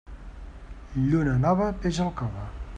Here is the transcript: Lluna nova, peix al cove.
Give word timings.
Lluna 1.09 1.37
nova, 1.45 1.71
peix 1.85 2.03
al 2.07 2.13
cove. 2.23 2.51